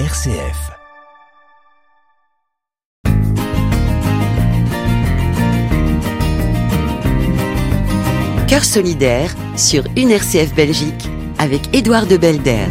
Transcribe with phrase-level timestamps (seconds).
[0.00, 0.72] RCF.
[8.48, 12.66] Cœur solidaire sur une RCF Belgique avec Édouard de Belder.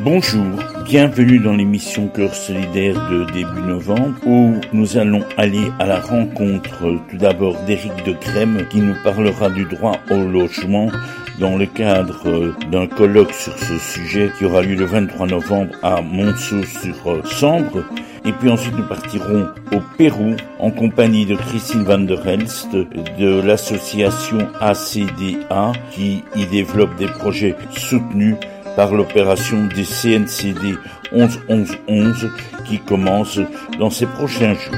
[0.00, 6.00] Bonjour, bienvenue dans l'émission Cœur solidaire de début novembre où nous allons aller à la
[6.00, 10.90] rencontre tout d'abord d'Éric de Crème qui nous parlera du droit au logement
[11.38, 16.00] dans le cadre d'un colloque sur ce sujet qui aura lieu le 23 novembre à
[16.00, 17.84] Monceau-sur-Sambre.
[18.24, 23.40] Et puis ensuite nous partirons au Pérou en compagnie de Christine Van der Helst de
[23.42, 28.36] l'association ACDA qui y développe des projets soutenus
[28.76, 30.76] par l'opération des CNCD
[31.12, 32.30] 11-11-11
[32.64, 33.38] qui commence
[33.78, 34.74] dans ces prochains jours.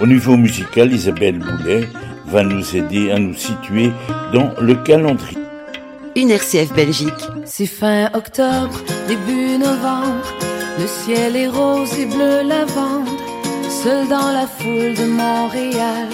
[0.00, 1.88] Au niveau musical, Isabelle Boulet
[2.26, 3.92] va nous aider à nous situer
[4.32, 5.38] dans le calendrier.
[6.14, 7.28] Une RCF Belgique.
[7.44, 8.78] C'est fin octobre,
[9.08, 10.26] début novembre,
[10.78, 13.08] le ciel est rose et bleu lavande.
[13.68, 16.08] Seul dans la foule de Montréal,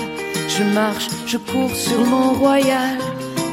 [0.48, 2.98] je marche, je cours sur le Mont Royal.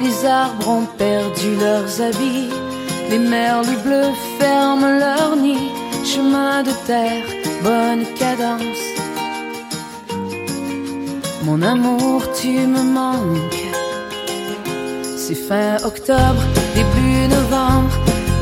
[0.01, 2.49] Les arbres ont perdu leurs habits.
[3.09, 5.69] Les merles bleus ferment leur nid,
[6.03, 7.25] chemin de terre,
[7.63, 9.04] bonne cadence.
[11.45, 13.67] Mon amour, tu me manques.
[15.15, 16.41] C'est fin octobre,
[16.73, 17.91] début novembre.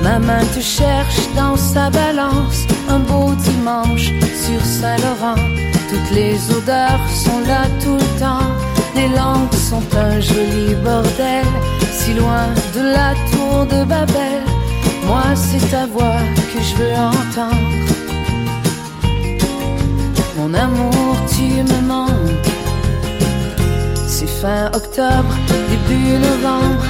[0.02, 2.60] Ma main te cherche dans sa balance.
[2.88, 4.08] Un beau dimanche
[4.44, 5.42] sur Saint-Laurent.
[5.90, 8.50] Toutes les odeurs sont là tout le temps.
[8.96, 11.46] Les langues sont un joli bordel.
[11.92, 14.44] Si loin de la tour de Babel.
[15.06, 17.74] Moi, c'est ta voix que je veux entendre.
[20.38, 22.53] Mon amour, tu me manques.
[24.28, 25.34] Fin octobre,
[25.70, 26.84] début novembre.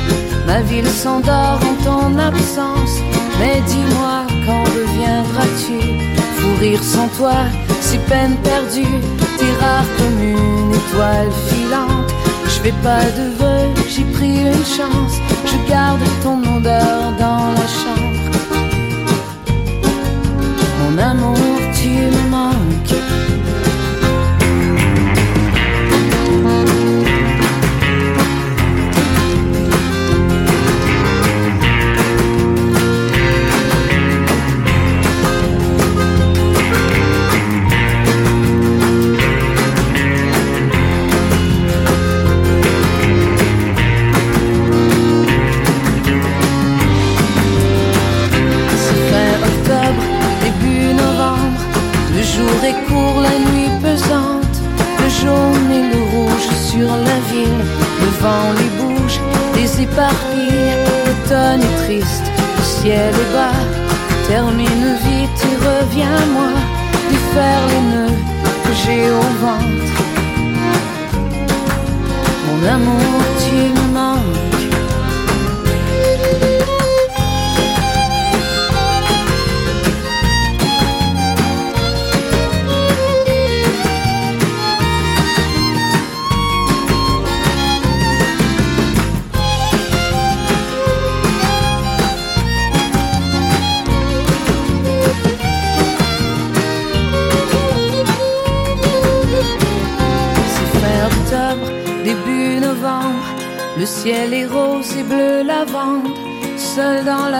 [0.47, 2.95] Ma ville s'endort en ton absence.
[3.39, 5.79] Mais dis-moi, quand reviendras-tu?
[6.39, 7.35] Pour rire sans toi,
[7.81, 8.99] c'est peine perdue.
[9.37, 12.11] T'es rare comme une étoile filante.
[12.45, 15.15] Je fais pas de vœux, j'ai pris une chance.
[15.45, 18.23] Je garde ton odeur dans la chambre.
[20.79, 21.42] Mon amour,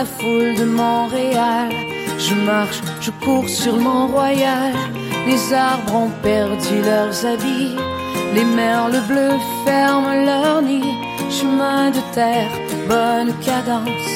[0.04, 1.70] la foule de Montréal.
[2.18, 4.74] Je marche, je cours sur Mont-Royal.
[5.26, 7.76] Les arbres ont perdu leurs habits.
[8.34, 10.90] Les merles bleus ferment leur nid.
[11.30, 12.52] Chemin de terre,
[12.86, 14.10] bonne cadence.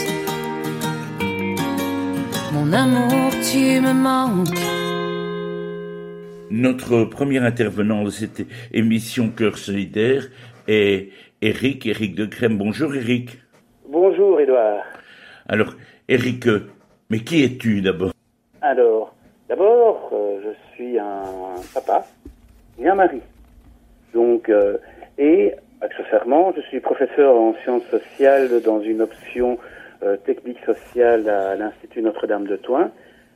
[2.53, 4.65] Mon amour, tu me manques.
[6.51, 10.29] Notre premier intervenant de cette émission Cœur solidaire
[10.67, 11.11] est
[11.41, 12.59] Eric, Eric de Crème.
[12.59, 13.39] Bonjour Eric.
[13.91, 14.85] Bonjour Edouard.
[15.51, 15.73] Alors
[16.09, 16.71] Eric, euh,
[17.09, 18.13] mais qui es-tu d'abord?
[18.61, 19.15] Alors,
[19.49, 22.05] d'abord, euh, je suis un papa
[22.79, 23.23] et un mari.
[24.13, 24.77] Donc, euh,
[25.17, 29.59] et accessoirement, je suis professeur en sciences sociales dans une option
[30.25, 32.93] technique sociale à l'Institut Notre-Dame de Toin.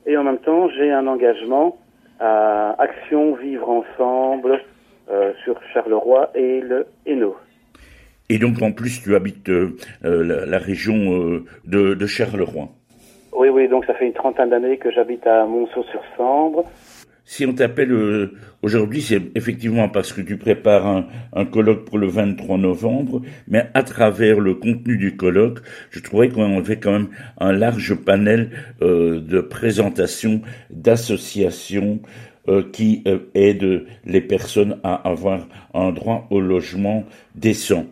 [0.07, 1.77] Et en même temps, j'ai un engagement
[2.21, 4.61] à Action Vivre Ensemble
[5.43, 7.37] sur Charleroi et le Hainaut.
[8.33, 9.77] Et donc en plus tu habites euh,
[10.07, 12.71] euh, la, la région euh, de, de Charleroi.
[13.37, 16.65] Oui, oui, donc ça fait une trentaine d'années que j'habite à Monceau-sur-Sambre.
[17.27, 18.31] si on t'appelle
[18.63, 23.67] aujourd'hui, c'est effectivement parce que tu prépares un, un, colloque pour le 23 novembre, mais
[23.75, 25.59] à travers le contenu du colloque,
[25.91, 27.09] je trouvais qu'on avait quand même
[27.39, 28.49] un large panel
[28.81, 30.41] euh, de présentations
[30.71, 32.01] d'associations
[32.49, 37.05] euh, qui euh, aident les personnes à avoir un droit au logement
[37.37, 37.87] décent.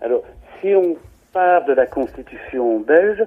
[0.00, 0.22] Alors,
[0.60, 0.96] si on
[1.32, 3.26] part de la Constitution belge,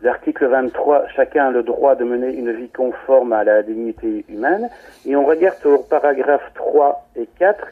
[0.00, 4.70] L'article 23, chacun a le droit de mener une vie conforme à la dignité humaine.
[5.04, 7.66] Et on regarde au paragraphe 3 et 4,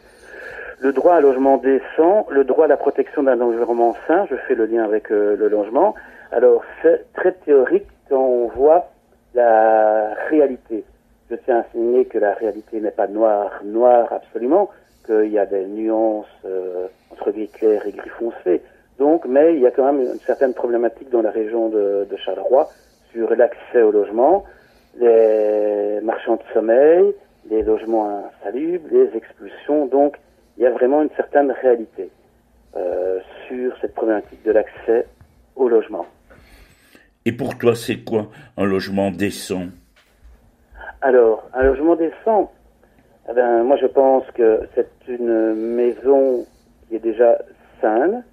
[0.80, 4.56] le droit à logement décent, le droit à la protection d'un environnement sain, je fais
[4.56, 5.94] le lien avec euh, le logement.
[6.32, 8.90] Alors c'est très théorique quand on voit
[9.34, 10.84] la réalité.
[11.30, 14.68] Je tiens à signer que la réalité n'est pas noire, noire absolument,
[15.06, 18.62] qu'il y a des nuances euh, entre gris clair et gris foncé.
[18.98, 22.16] Donc, mais il y a quand même une certaine problématique dans la région de, de
[22.16, 22.68] Charleroi
[23.12, 24.44] sur l'accès au logement,
[24.98, 27.14] les marchands de sommeil,
[27.50, 29.86] les logements insalubres, les expulsions.
[29.86, 30.16] Donc,
[30.56, 32.10] il y a vraiment une certaine réalité
[32.76, 35.06] euh, sur cette problématique de l'accès
[35.54, 36.06] au logement.
[37.24, 39.66] Et pour toi, c'est quoi un logement décent?
[41.02, 42.50] Alors, un logement décent,
[43.28, 46.46] eh ben, moi je pense que c'est une maison
[46.88, 47.38] qui est déjà
[47.80, 48.24] saine,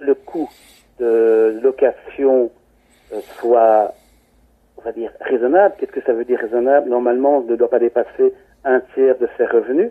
[0.00, 0.50] le coût
[0.98, 2.50] de location
[3.12, 3.92] euh, soit,
[4.78, 5.74] on va dire, raisonnable.
[5.78, 6.88] Qu'est-ce que ça veut dire raisonnable?
[6.88, 8.32] Normalement, on ne doit pas dépasser
[8.64, 9.90] un tiers de ses revenus,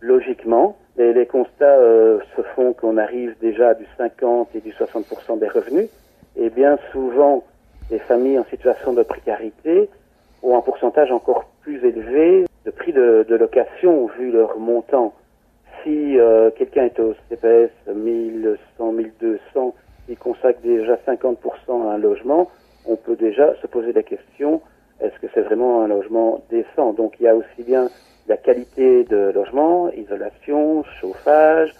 [0.00, 0.76] logiquement.
[0.96, 5.48] Et les constats euh, se font qu'on arrive déjà du 50 et du 60% des
[5.48, 5.88] revenus.
[6.36, 7.42] Et bien souvent,
[7.90, 9.88] les familles en situation de précarité
[10.42, 15.14] ont un pourcentage encore plus élevé de prix de, location vu leur montant
[15.82, 19.74] si euh, quelqu'un est au CPS 1100, 1200,
[20.08, 21.36] il consacre déjà 50%
[21.68, 22.50] à un logement,
[22.86, 24.62] on peut déjà se poser la question,
[25.00, 26.94] est-ce que c'est vraiment un logement décent?
[26.94, 27.88] Donc il y a aussi bien
[28.28, 31.74] la qualité de logement, isolation, chauffage,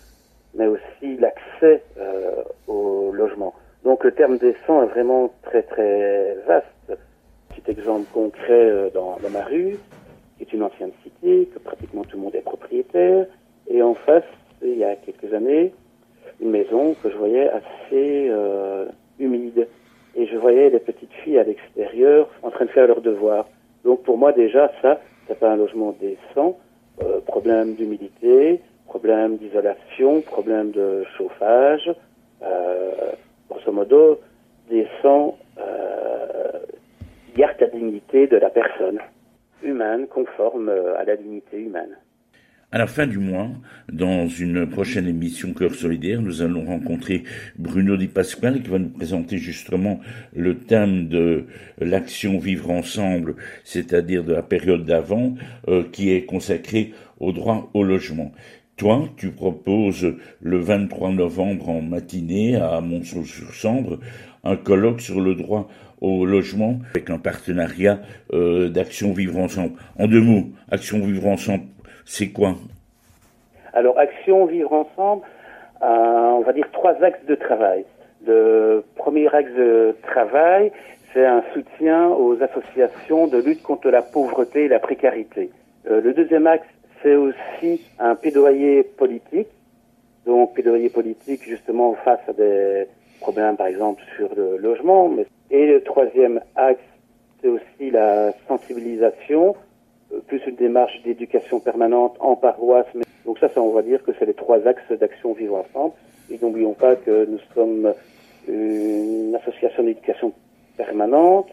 [0.54, 3.54] mais aussi l'accès euh, au logement.
[3.84, 6.66] Donc le terme décent est vraiment très très vaste.
[7.48, 9.78] Petit exemple concret euh, dans ma rue,
[10.36, 13.26] qui est une ancienne cité, que pratiquement tout le monde est propriétaire,
[13.69, 14.25] et en face,
[14.62, 15.72] il y a quelques années,
[16.40, 18.86] une maison que je voyais assez euh,
[19.19, 19.69] humide.
[20.16, 23.48] Et je voyais les petites filles à l'extérieur en train de faire leurs devoirs.
[23.84, 26.58] Donc pour moi déjà, ça, c'est pas un logement décent.
[27.02, 31.92] Euh, problème d'humidité, problème d'isolation, problème de chauffage.
[32.42, 33.12] Euh,
[33.48, 34.20] grosso modo,
[34.70, 35.36] décent,
[37.36, 39.00] garde la dignité de la personne
[39.64, 41.96] humaine, conforme euh, à la dignité humaine.
[42.75, 43.50] À la fin du mois,
[43.93, 47.22] dans une prochaine émission Cœur solidaire, nous allons rencontrer
[47.56, 50.00] Bruno Di Pasquale qui va nous présenter justement
[50.34, 51.44] le thème de
[51.78, 55.37] l'action vivre ensemble, c'est-à-dire de la période d'avant,
[55.69, 58.32] euh, qui est consacrée au droit au logement.
[58.76, 64.00] Toi, tu proposes le 23 novembre en matinée à Monceau-sur-Sambre
[64.43, 65.69] un colloque sur le droit
[66.05, 67.99] au logement avec un partenariat
[68.33, 69.73] euh, d'Action Vivre Ensemble.
[69.99, 71.65] En deux mots, Action Vivre Ensemble,
[72.05, 72.55] c'est quoi?
[73.73, 75.23] Alors, Action Vivre Ensemble,
[75.81, 77.85] on va dire trois axes de travail.
[78.27, 80.73] Le premier axe de travail,
[81.12, 85.51] c'est un soutien aux associations de lutte contre la pauvreté et la précarité.
[85.89, 86.67] Euh, le deuxième axe,
[87.03, 89.49] c'est aussi un plaidoyer politique.
[90.27, 92.87] Donc, plaidoyer politique justement face à des
[93.25, 95.10] problèmes, par exemple, sur le logement.
[95.51, 96.89] Et le troisième axe,
[97.41, 99.56] c'est aussi la sensibilisation
[100.13, 102.93] euh, plus une démarche d'éducation permanente en paroisse.
[103.25, 105.94] Donc ça, ça, on va dire que c'est les trois axes d'action vivre ensemble.
[106.31, 107.94] Et n'oublions pas que nous sommes
[108.46, 110.32] une association d'éducation
[110.77, 111.48] permanente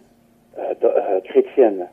[0.57, 1.87] euh, euh, chrétienne.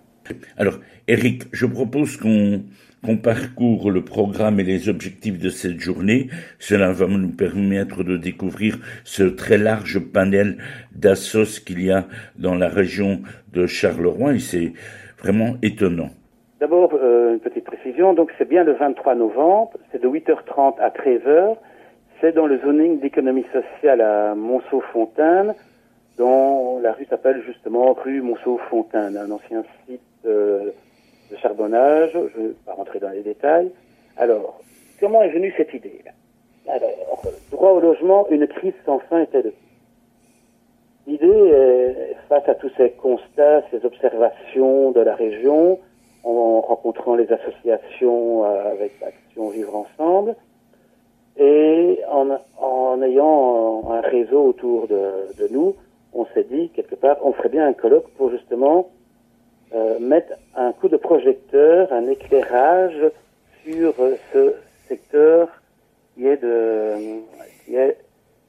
[0.57, 6.29] Alors, Eric, je propose qu'on parcourt le programme et les objectifs de cette journée.
[6.59, 10.59] Cela va nous permettre de découvrir ce très large panel
[10.95, 12.05] d'assos qu'il y a
[12.37, 14.73] dans la région de Charleroi et c'est
[15.19, 16.11] vraiment étonnant.
[16.61, 18.15] D'abord, euh, une petite précision.
[18.15, 19.71] Donc, c'est bien le 23 novembre.
[19.93, 21.57] C'est de 8h30 à 13h.
[22.21, 25.55] C'est dans le zoning d'économie sociale à Monceau-Fontaine,
[26.19, 30.71] dont la rue s'appelle justement rue Monceau-Fontaine, un ancien site euh,
[31.31, 32.11] de charbonnage.
[32.13, 33.71] Je ne vais pas rentrer dans les détails.
[34.17, 34.61] Alors,
[35.01, 36.03] comment est venue cette idée?
[36.69, 39.43] Alors, droit au logement, une crise sans fin était
[41.07, 45.79] L'idée, face à tous ces constats, ces observations de la région,
[46.23, 50.37] en rencontrant les associations euh, avec Action Vivre Ensemble
[51.39, 55.77] et en, ayant un réseau autour de nous,
[56.13, 58.89] on s'est dit quelque part, on ferait bien un colloque pour justement
[59.75, 60.21] euh,
[60.57, 63.11] un coup de projecteur, un éclairage
[63.65, 63.95] sur
[64.33, 64.55] ce
[64.89, 65.49] secteur
[66.15, 67.21] qui est, de,
[67.65, 67.97] qui est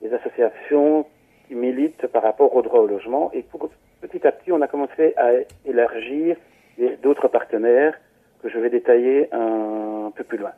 [0.01, 1.05] des associations
[1.47, 3.31] qui militent par rapport au droit au logement.
[3.33, 3.43] Et
[4.01, 5.31] petit à petit, on a commencé à
[5.65, 6.37] élargir
[7.03, 7.99] d'autres partenaires
[8.41, 10.51] que je vais détailler un peu plus loin.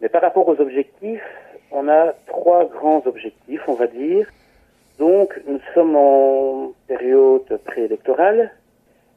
[0.00, 1.22] Mais par rapport aux objectifs,
[1.70, 4.28] on a trois grands objectifs, on va dire.
[4.98, 8.50] Donc, nous sommes en période préélectorale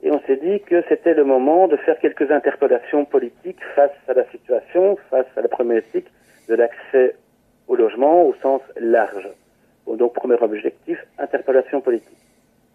[0.04, 4.14] et on s'est dit que c'était le moment de faire quelques interpellations politiques face à
[4.14, 6.08] la situation, face à la problématique
[6.50, 7.16] de l'accès
[7.70, 9.30] au logement au sens large.
[9.88, 12.18] Donc, premier objectif, interpellation politique.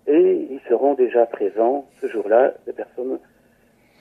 [0.07, 3.19] Et ils seront déjà présents ce jour-là, les personnes,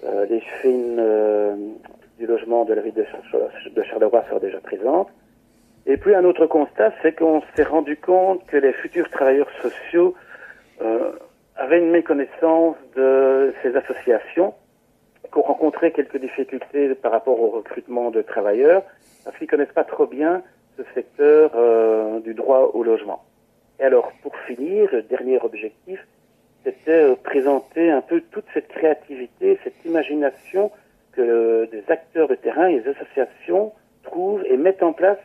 [0.05, 1.55] euh, les fines euh,
[2.17, 3.05] du logement de la ville de,
[3.75, 5.09] de Charleroi seront déjà présentes.
[5.85, 10.15] Et puis un autre constat, c'est qu'on s'est rendu compte que les futurs travailleurs sociaux
[10.81, 11.11] euh,
[11.57, 14.53] avaient une méconnaissance de ces associations,
[15.31, 18.83] qu'on rencontrait quelques difficultés par rapport au recrutement de travailleurs,
[19.25, 20.41] parce qu'ils connaissent pas trop bien
[20.77, 23.23] ce secteur euh, du droit au logement.
[23.79, 26.05] Et alors, pour finir, le dernier objectif,
[26.63, 30.71] c'était euh, présenter un peu toute cette créativité, cette imagination
[31.13, 33.73] que des acteurs de terrain et des associations
[34.03, 35.17] trouvent et mettent en place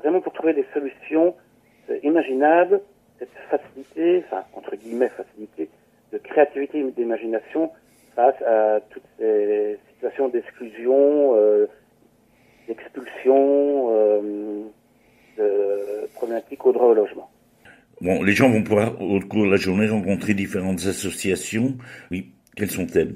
[0.00, 1.34] vraiment pour trouver des solutions
[1.90, 2.80] euh, imaginables,
[3.18, 4.24] cette facilité,
[4.82, 5.68] guillemets, facilité,
[6.12, 7.70] de créativité et d'imagination
[8.16, 11.66] face à toutes ces situations d'exclusion, euh,
[12.68, 14.62] d'expulsion, euh,
[15.38, 17.30] de problématiques au droit au logement.
[18.00, 21.74] Bon, les gens vont pouvoir, au cours de la journée, rencontrer différentes associations.
[22.10, 23.14] Oui, quelles sont-elles?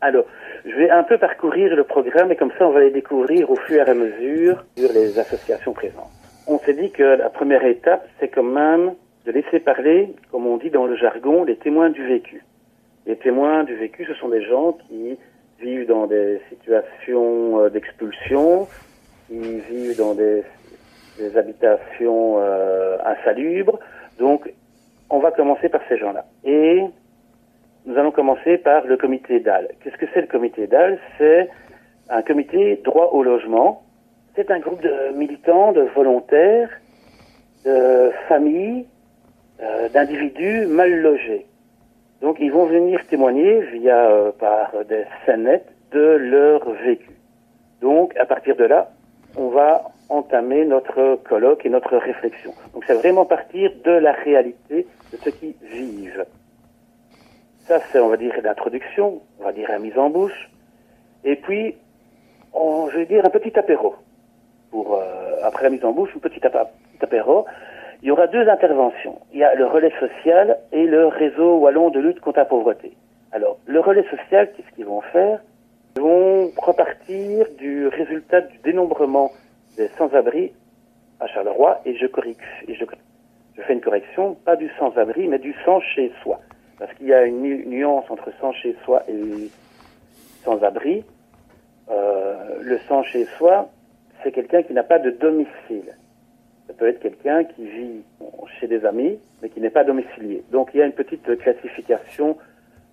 [0.00, 0.24] Alors,
[0.64, 3.56] je vais un peu parcourir le programme et comme ça on va les découvrir au
[3.56, 6.10] fur et à mesure sur les associations présentes.
[6.46, 10.56] On s'est dit que la première étape, c'est quand même de laisser parler, comme on
[10.56, 12.44] dit dans le jargon, les témoins du vécu.
[13.06, 15.18] Les témoins du vécu, ce sont des gens qui
[15.60, 18.66] vivent dans des situations euh, d'expulsion,
[19.28, 20.42] qui vivent dans des,
[21.36, 23.78] habitations euh, insalubres.
[24.18, 24.52] Donc,
[25.08, 26.24] on va commencer par ces gens-là.
[26.44, 26.82] Et
[27.86, 29.68] nous allons commencer par le comité DAL.
[29.80, 30.98] Qu'est-ce que c'est le comité DAL?
[31.18, 31.48] C'est
[32.08, 33.82] un comité droit au logement.
[34.34, 36.70] C'est un groupe de militants, de volontaires,
[37.64, 38.86] de familles,
[39.62, 41.46] euh, d'individus mal logés.
[42.20, 47.10] Donc ils vont venir témoigner via euh, par des scénettes de leur vécu.
[47.80, 48.90] Donc à partir de là,
[49.36, 52.52] on va entamer notre colloque et notre réflexion.
[52.74, 56.24] Donc c'est vraiment partir de la réalité de ceux qui vivent.
[57.66, 60.50] Ça, c'est, on va dire, l'introduction, on va dire la mise en bouche.
[61.24, 61.76] Et puis,
[62.52, 63.94] on, je vais dire un petit apéro.
[64.70, 66.40] Pour, euh, après la mise en bouche, un petit
[67.00, 67.46] apéro.
[68.02, 69.18] Il y aura deux interventions.
[69.32, 72.92] Il y a le relais social et le réseau wallon de lutte contre la pauvreté.
[73.30, 75.40] Alors, le relais social, qu'est-ce qu'ils vont faire?
[75.96, 79.30] Ils vont repartir du résultat du dénombrement
[79.76, 80.52] des sans-abri
[81.20, 85.80] à Charleroi et je corrige, je fais une correction, pas du sans-abri, mais du sans
[85.80, 86.40] chez soi
[86.82, 89.48] parce qu'il y a une nuance entre sans chez soi et
[90.42, 91.04] sans-abri.
[91.88, 93.70] Euh, le sans chez soi,
[94.22, 95.94] c'est quelqu'un qui n'a pas de domicile.
[96.72, 98.02] Ça peut être quelqu'un qui vit
[98.58, 100.42] chez des amis, mais qui n'est pas domicilié.
[100.50, 102.38] Donc il y a une petite classification,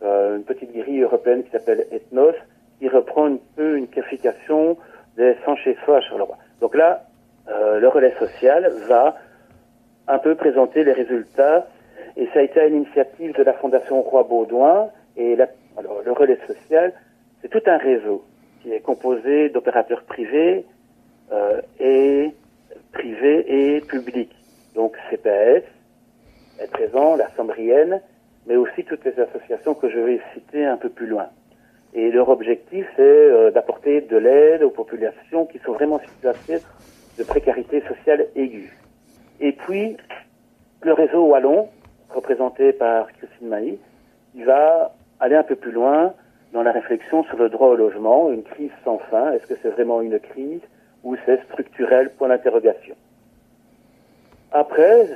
[0.04, 2.36] euh, une petite grille européenne qui s'appelle Ethnos,
[2.78, 4.76] qui reprend un peu une classification
[5.16, 6.38] des sans chez soi à Charleroi.
[6.60, 7.06] Donc là,
[7.48, 9.16] euh, le relais social va
[10.10, 11.66] un peu présenter les résultats
[12.18, 14.90] et ça a été à l'initiative de la Fondation Roi Baudouin.
[15.16, 15.38] Et
[15.78, 16.92] alors, le relais social,
[17.42, 18.26] c'est tout un réseau
[18.62, 20.66] qui est composé d'opérateurs privés
[21.32, 22.34] euh, et
[22.92, 24.36] privés et publics.
[24.76, 25.64] Donc CPS
[26.60, 28.02] est présent, la Sambrienne,
[28.48, 31.28] mais aussi toutes les associations que je vais citer un peu plus loin.
[31.94, 36.60] Et leur objectif, c'est euh, d'apporter de l'aide aux populations qui sont vraiment situées
[37.18, 38.72] de précarité sociale aiguë.
[39.40, 39.98] Et puis,
[40.82, 41.70] le réseau Wallon,
[42.10, 43.80] représenté par Christine Maï,
[44.36, 46.14] il va aller un peu plus loin
[46.54, 49.32] dans la réflexion sur le droit au logement, une crise sans fin.
[49.34, 50.62] Est-ce que c'est vraiment une crise?
[51.04, 52.96] Ou c'est structurel Point d'interrogation.
[54.52, 55.08] Après,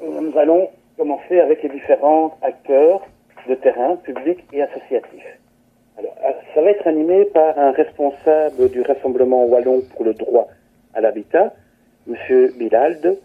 [0.00, 3.00] nous allons commencer avec les différents acteurs
[3.48, 5.38] de terrain, publics et associatifs.
[5.98, 6.14] Alors,
[6.54, 10.48] ça va être animé par un responsable du Rassemblement Wallon pour le droit
[10.94, 11.54] à l'habitat,
[12.08, 12.16] M.
[12.58, 13.18] Bilald.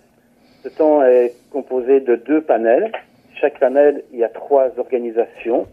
[0.64, 2.92] Ce temps est composé de deux panels
[3.40, 5.68] chaque panel, il y a trois organisations.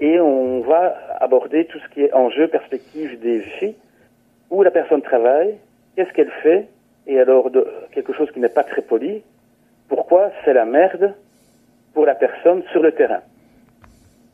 [0.00, 3.74] Et on va aborder tout ce qui est enjeu, perspective des vies,
[4.50, 5.56] où la personne travaille,
[5.94, 6.68] qu'est-ce qu'elle fait,
[7.06, 7.50] et alors
[7.92, 9.22] quelque chose qui n'est pas très poli,
[9.88, 11.14] pourquoi c'est la merde
[11.94, 13.22] pour la personne sur le terrain.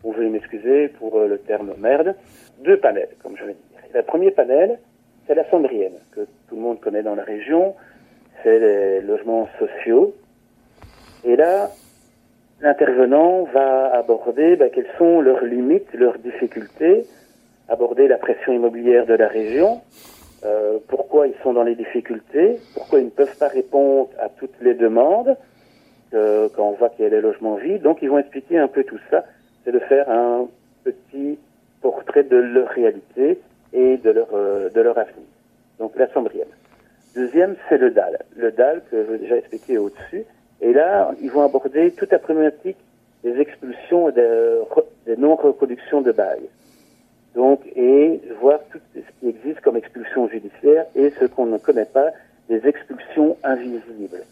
[0.04, 2.14] on veut m'excuser pour le terme merde,
[2.64, 3.80] deux panels, comme je vais dire.
[3.94, 4.78] Le premier panel,
[5.26, 7.74] c'est la Cendrienne, que tout le monde connaît dans la région.
[8.42, 10.14] C'est les logements sociaux.
[11.24, 11.70] Et là,
[12.60, 17.06] l'intervenant va aborder ben, quelles sont leurs limites, leurs difficultés,
[17.68, 19.80] aborder la pression immobilière de la région,
[20.44, 24.60] euh, pourquoi ils sont dans les difficultés, pourquoi ils ne peuvent pas répondre à toutes
[24.60, 25.36] les demandes
[26.14, 27.82] euh, quand on voit qu'il y a des logements vides.
[27.82, 29.24] Donc ils vont expliquer un peu tout ça,
[29.64, 30.48] c'est de faire un
[30.82, 31.38] petit
[31.80, 33.40] portrait de leur réalité
[33.72, 35.26] et de leur, euh, de leur avenir.
[35.78, 36.48] Donc la Cendrienne.
[37.14, 38.18] Deuxième, c'est le DAL.
[38.36, 40.24] Le DAL que je vais déjà expliqué au-dessus.
[40.60, 42.78] Et là, ils vont aborder toute la problématique
[43.22, 44.58] des expulsions et des,
[45.06, 46.40] des non-reproductions de bail.
[47.34, 51.86] Donc, et voir tout ce qui existe comme expulsion judiciaire et ce qu'on ne connaît
[51.86, 52.10] pas,
[52.48, 54.24] des expulsions invisibles.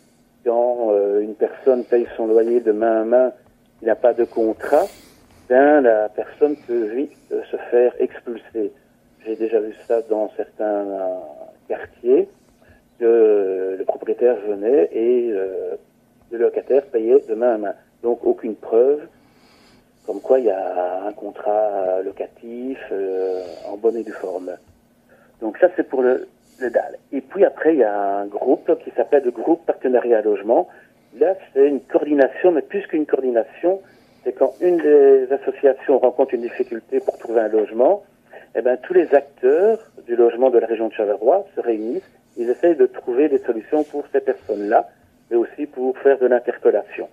[0.45, 3.33] Quand euh, une personne paye son loyer de main à main,
[3.81, 4.87] il n'a pas de contrat,
[5.49, 8.73] ben la personne peut vite euh, se faire expulser.
[9.25, 11.19] J'ai déjà vu ça dans certains euh,
[11.69, 12.29] quartiers,
[12.99, 15.33] que le propriétaire venait et
[16.31, 17.75] le locataire payait de main à main.
[18.03, 19.01] Donc aucune preuve,
[20.07, 24.51] comme quoi il y a un contrat locatif euh, en bonne et due forme.
[25.41, 26.29] Donc ça c'est pour le,
[26.59, 26.99] le DAL.
[27.13, 30.69] Et puis après il y a un groupe qui s'appelle le groupe partenariat logement.
[31.19, 33.81] Là c'est une coordination, mais plus qu'une coordination,
[34.25, 38.03] c'est quand une des associations rencontre une difficulté pour trouver un logement,
[38.55, 42.03] eh ben tous les acteurs du logement de la région de Charleroi se réunissent,
[42.37, 44.89] ils essayent de trouver des solutions pour ces personnes-là,
[45.31, 47.09] mais aussi pour faire de l'interpellation.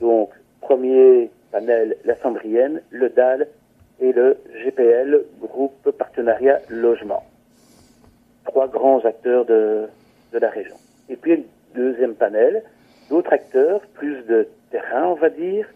[0.00, 0.30] Donc
[0.60, 3.48] premier panel La Cendrienne, le DAL
[4.00, 7.24] et le GPL, Groupe Partenariat Logement.
[8.44, 9.88] Trois grands acteurs de,
[10.32, 10.76] de la région.
[11.08, 12.62] Et puis, deuxième panel,
[13.10, 15.66] d'autres acteurs, plus de terrain, on va dire.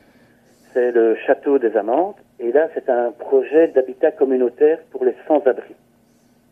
[0.72, 2.16] C'est le Château des Amantes.
[2.38, 5.74] Et là, c'est un projet d'habitat communautaire pour les sans-abri.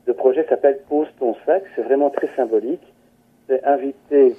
[0.06, 1.62] Le projet s'appelle Pose ton sac.
[1.74, 2.82] C'est vraiment très symbolique.
[3.48, 4.34] C'est inviter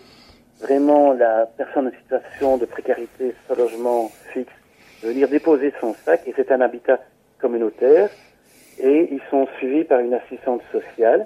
[0.62, 4.54] vraiment la personne en situation de précarité sans logement fixe
[5.04, 7.00] venir déposer son sac et c'est un habitat
[7.40, 8.10] communautaire
[8.80, 11.26] et ils sont suivis par une assistante sociale.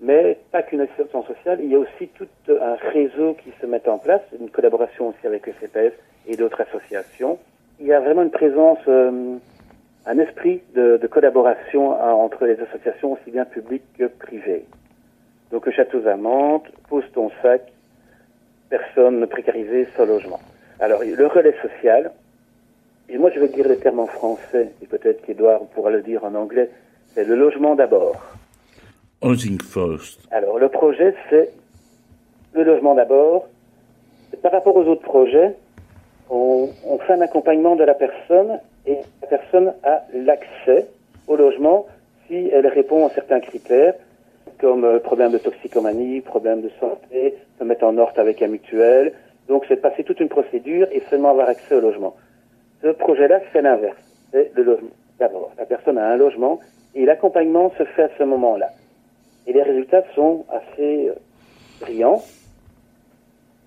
[0.00, 3.88] Mais pas qu'une assistante sociale, il y a aussi tout un réseau qui se met
[3.88, 5.92] en place, une collaboration aussi avec le CPS
[6.26, 7.38] et d'autres associations.
[7.78, 9.36] Il y a vraiment une présence, euh,
[10.06, 14.64] un esprit de, collaboration hein, entre les associations aussi bien publiques que privées.
[15.52, 17.62] Donc Château Zamante, pose ton sac,
[18.70, 20.40] personne précarisée sans logement.
[20.80, 22.10] Alors le relais social,
[23.12, 26.24] et moi, je vais dire les termes en français, et peut-être qu'Edouard pourra le dire
[26.24, 26.70] en anglais.
[27.14, 28.16] C'est le logement d'abord.
[29.20, 30.26] Housing first.
[30.30, 31.50] Alors, le projet, c'est
[32.54, 33.48] le logement d'abord.
[34.42, 35.54] Par rapport aux autres projets,
[36.30, 40.86] on, on, fait un accompagnement de la personne et la personne a l'accès
[41.28, 41.86] au logement
[42.28, 43.92] si elle répond à certains critères,
[44.58, 49.12] comme euh, problème de toxicomanie, problème de santé, se mettre en ordre avec un mutuel.
[49.48, 52.16] Donc, c'est de passer toute une procédure et seulement avoir accès au logement.
[52.82, 53.96] Ce projet-là fait l'inverse.
[54.32, 54.90] C'est le logement.
[55.18, 56.58] D'abord, la personne a un logement
[56.94, 58.70] et l'accompagnement se fait à ce moment-là.
[59.46, 61.14] Et les résultats sont assez euh,
[61.80, 62.22] brillants.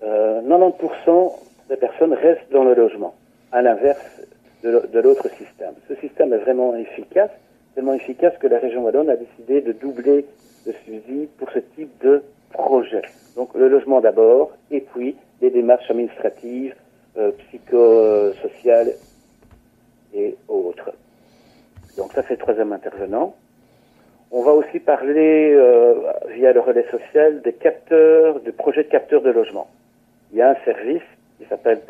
[0.02, 1.32] Euh, 90%
[1.68, 3.14] des personnes restent dans le logement,
[3.52, 4.20] à l'inverse
[4.62, 5.74] de l'autre système.
[5.88, 7.30] Ce système est vraiment efficace,
[7.74, 10.26] tellement efficace que la région Wallonne a décidé de doubler
[10.66, 13.02] le suivi pour ce type de projet.
[13.36, 16.74] Donc le logement d'abord, et puis les démarches administratives,
[17.16, 18.92] euh, psychosociales
[20.16, 20.90] et autres.
[21.96, 23.34] Donc ça, c'est le troisième intervenant.
[24.32, 25.94] On va aussi parler, euh,
[26.34, 29.68] via le relais social, des capteurs, de projets de capteurs de logement.
[30.32, 31.02] Il y a un service
[31.38, 31.80] qui s'appelle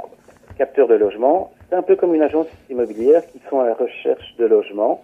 [0.59, 1.53] capteur de logement.
[1.69, 5.03] C'est un peu comme une agence immobilière qui sont à la recherche de logement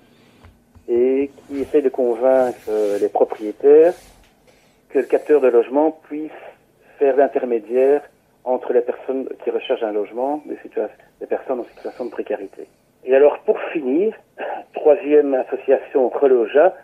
[0.88, 3.94] et qui essaie de convaincre euh, les propriétaires
[4.90, 6.30] que le capteur de logement puisse
[6.98, 8.02] faire l'intermédiaire
[8.44, 12.66] entre les personnes qui recherchent un logement, les personnes en situation de précarité.
[13.04, 14.14] Et alors, pour finir,
[14.74, 16.74] troisième association Reloja,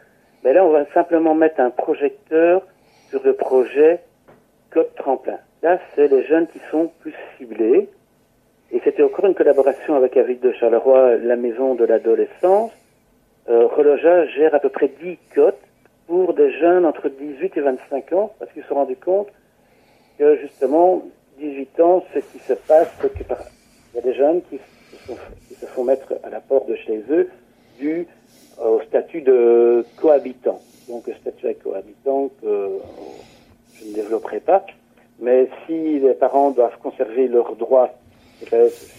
[0.43, 2.63] ben là, on va simplement mettre un projecteur
[3.11, 4.01] sur le projet
[4.71, 5.39] Code Tremplin.
[5.63, 7.89] Là, c'est les jeunes qui sont plus ciblés.
[8.71, 12.71] Et c'était encore une collaboration avec la ville de Charleroi, la maison de l'adolescence.
[13.49, 15.59] Euh, Reloja gère à peu près 10 cotes
[16.07, 19.29] pour des jeunes entre 18 et 25 ans, parce qu'ils se sont rendus compte
[20.19, 21.03] que justement,
[21.39, 23.27] 18 ans, ce qui se passe, c'est
[23.95, 24.59] y a des jeunes qui
[24.91, 27.29] qui se font mettre à la porte de chez eux
[27.79, 28.07] dû
[28.63, 30.61] au statut de cohabitant.
[30.89, 32.71] Donc le statut de cohabitant que
[33.75, 34.65] je ne développerai pas,
[35.21, 37.91] mais si les parents doivent conserver leurs droits,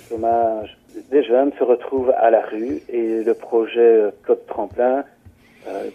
[0.09, 0.77] chômage,
[1.11, 5.03] des jeunes se retrouvent à la rue et le projet Code Tremplin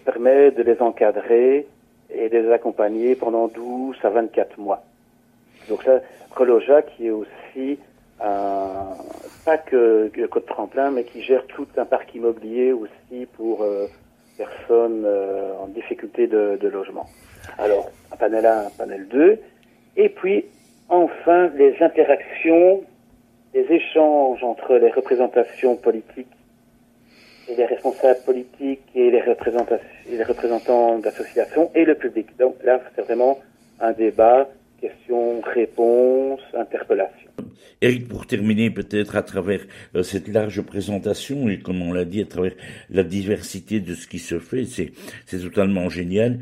[0.05, 1.67] permet de les encadrer
[2.11, 4.83] et de les accompagner pendant 12 à 24 mois.
[5.69, 6.01] Donc ça,
[6.35, 7.79] Reloja qui est aussi
[8.21, 8.97] un,
[9.45, 13.65] pas que le Code Tremplin, mais qui gère tout un parc immobilier aussi pour
[14.37, 15.07] personnes
[15.61, 17.07] en difficulté de, logement.
[17.59, 19.39] Alors, un panel 1, un panel 2,
[19.97, 20.47] et puis
[20.89, 22.83] enfin les interactions,
[23.55, 26.27] les échanges entre les représentations politiques
[27.49, 29.23] et les responsables politiques et les,
[30.09, 32.37] les représentants d'associations et le public.
[32.39, 33.39] Donc là, c'est vraiment
[33.81, 34.49] un débat,
[34.81, 37.24] questions, réponses, interpellations.
[37.85, 39.61] Eric, pour terminer peut-être à travers
[39.95, 42.53] euh, cette large présentation et comme on l'a dit, à travers
[42.89, 44.93] la diversité de ce qui se fait, c'est,
[45.39, 46.39] totalement génial.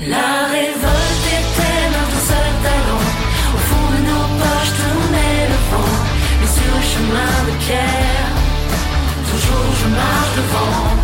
[0.09, 3.07] La révolte était notre seul talent.
[3.55, 5.97] Au fond de nos poches tournait le vent.
[6.41, 8.31] Mais sur le chemin de pierre,
[9.31, 11.00] toujours je marche devant.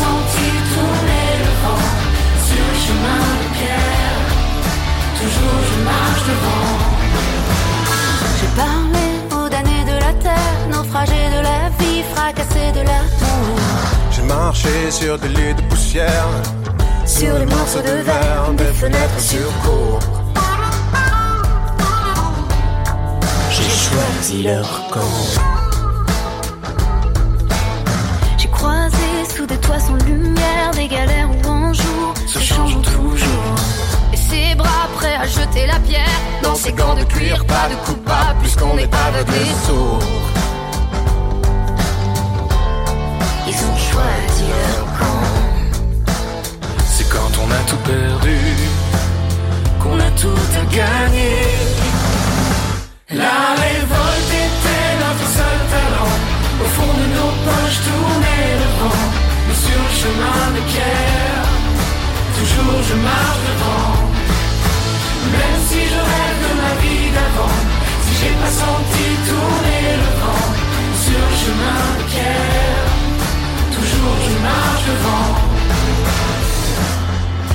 [0.00, 1.86] Senti tourner le vent.
[2.48, 4.20] Sur le chemin de pierre,
[5.18, 6.70] toujours je marche devant.
[8.38, 13.58] J'ai parlé aux damnés de la terre, naufragés de la vie, fracassés de l'amour.
[14.12, 16.30] J'ai marché sur des lits de poussière,
[17.06, 19.98] Sur les morceaux de verre des fenêtres sur cour.
[23.54, 25.59] J'ai choisi leur camp.
[29.40, 33.54] Sous des toits sans lumière, des galères où un jour se changeons toujours.
[34.12, 37.76] Et ses bras prêts à jeter la pierre dans ses gants de cuir, pas de
[37.86, 40.02] coupable puisqu'on n'est pas des sourds.
[43.50, 44.44] Ils ont choisi
[44.76, 45.24] leur camp.
[46.94, 48.38] C'est quand on a tout perdu
[49.80, 51.40] qu'on a tout à gagner.
[53.22, 56.12] La révolte était notre seul talent.
[56.62, 59.19] Au fond de nos poches tournait le vent.
[59.70, 61.46] Sur le chemin de pierre,
[62.38, 63.94] toujours je marche devant.
[65.30, 67.58] Même si je rêve de ma vie d'avant,
[68.02, 70.48] si j'ai pas senti tourner le vent.
[71.04, 72.88] Sur le chemin de pierre,
[73.76, 75.32] toujours je marche devant.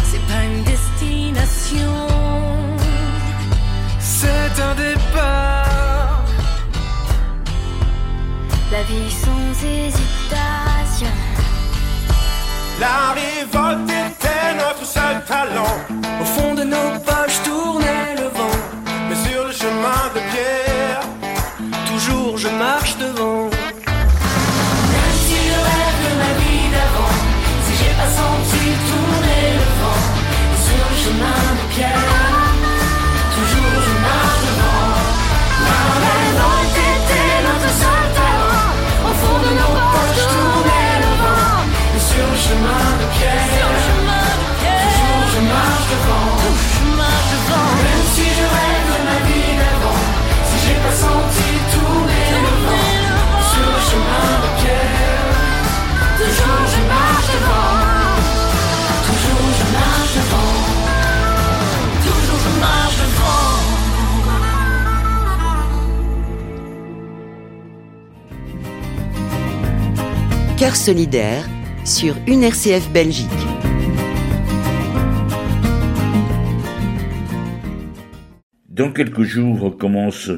[0.09, 1.95] C'est pas une destination,
[3.99, 6.23] C'est un départ.
[8.71, 10.14] la vie sans hésitation.
[12.77, 15.77] La révolte était notre seul talent.
[16.21, 18.57] Au fond de nos poches tournait le vent.
[19.07, 21.01] Mais sur le chemin de pierre,
[21.87, 23.45] toujours je marche devant.
[24.93, 27.15] Même si je rêve de ma vie d'avant,
[27.65, 30.01] si j'ai pas senti tourner le vent,
[30.65, 32.04] sur le chemin de pierre.
[70.73, 71.47] Solidaire
[71.83, 73.64] sur une RCF Belgique.
[78.75, 80.29] Dans quelques jours commence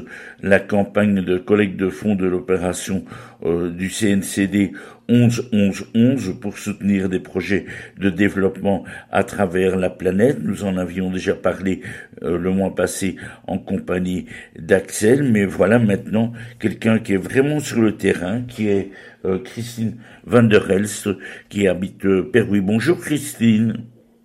[0.44, 3.04] la campagne de collecte de fonds de l'opération
[3.44, 4.74] euh, du CNCD
[5.08, 7.64] 11-11-11 pour soutenir des projets
[7.98, 10.38] de développement à travers la planète.
[10.40, 11.80] Nous en avions déjà parlé
[12.22, 13.16] euh, le mois passé
[13.48, 18.92] en compagnie d'Axel, mais voilà maintenant quelqu'un qui est vraiment sur le terrain, qui est
[19.24, 21.08] euh, Christine Van der Elst,
[21.48, 22.62] qui habite Pérou.
[22.62, 23.78] Bonjour Christine.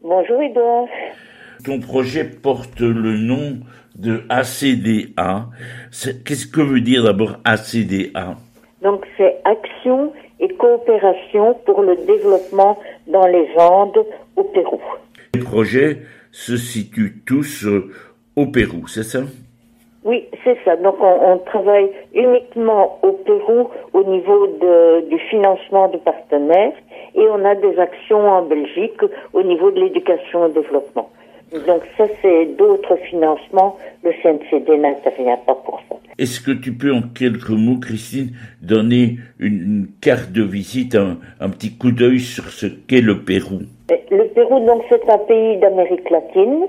[0.03, 0.85] Bonjour Edouard.
[1.63, 3.61] Ton projet porte le nom
[3.95, 5.47] de ACDA.
[6.25, 8.35] Qu'est-ce que veut dire d'abord ACDA
[8.81, 14.81] Donc c'est Action et Coopération pour le développement dans les Andes au Pérou.
[15.35, 15.99] Les projets
[16.31, 17.91] se situent tous euh,
[18.35, 19.19] au Pérou, c'est ça?
[20.03, 20.75] Oui, c'est ça.
[20.75, 26.73] Donc on, on, travaille uniquement au Pérou au niveau de, du financement de partenaires
[27.15, 28.99] et on a des actions en Belgique
[29.31, 31.09] au niveau de l'éducation et développement.
[31.53, 33.77] Donc ça, c'est d'autres financements.
[34.03, 35.95] Le CNCD n'intervient pas pour ça.
[36.17, 41.49] Est-ce que tu peux en quelques mots, Christine, donner une, carte de visite, un, un
[41.49, 43.61] petit coup d'œil sur ce qu'est le Pérou?
[43.89, 46.65] Le Pérou, donc, c'est un pays d'Amérique latine.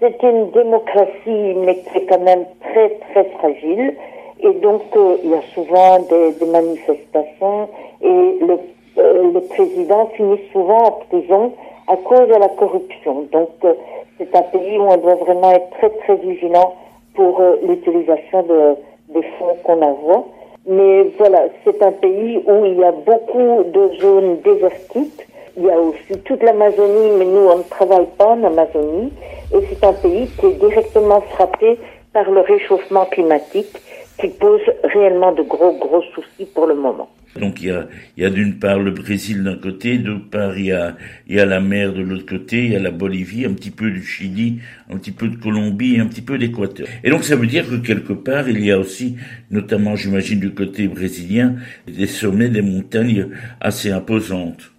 [0.00, 3.94] C'est une démocratie, mais qui est quand même très, très fragile.
[4.40, 7.68] Et donc, euh, il y a souvent des, des manifestations
[8.00, 8.58] et le,
[8.98, 11.52] euh, le président finit souvent en prison
[11.88, 13.26] à cause de la corruption.
[13.32, 13.74] Donc, euh,
[14.18, 16.74] c'est un pays où on doit vraiment être très très vigilant
[17.14, 18.74] pour euh, l'utilisation de,
[19.14, 20.26] des fonds qu'on envoie.
[20.66, 25.26] Mais voilà, c'est un pays où il y a beaucoup de zones désertiques.
[25.56, 29.12] Il y a aussi toute l'Amazonie, mais nous, on ne travaille pas en Amazonie.
[29.54, 31.78] Et c'est un pays qui est directement frappé
[32.12, 33.80] par le réchauffement climatique
[34.20, 37.08] qui pose réellement de gros, gros soucis pour le moment.
[37.38, 37.74] Donc il
[38.16, 40.94] y a, d'une part le Brésil d'un côté, d'autre part il y a,
[41.26, 43.70] il y a la mer de l'autre côté, il y a la Bolivie, un petit
[43.70, 46.86] peu du Chili, un petit peu de Colombie et un petit peu d'Équateur.
[47.04, 49.16] Et donc ça veut dire que quelque part il y a aussi,
[49.50, 51.54] notamment j'imagine du côté brésilien,
[51.86, 53.28] des sommets, des montagnes
[53.60, 54.70] assez imposantes.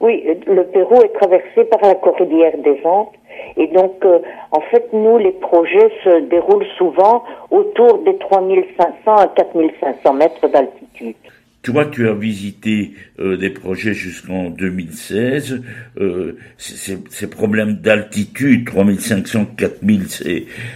[0.00, 3.08] Oui, le Pérou est traversé par la cordillère des Andes.
[3.56, 4.20] Et donc, euh,
[4.52, 11.16] en fait, nous, les projets se déroulent souvent autour des 3500 à 4500 mètres d'altitude.
[11.62, 15.62] Toi, tu as visité euh, des projets jusqu'en 2016.
[16.00, 20.06] Euh, ces problèmes d'altitude, 3500, 4000,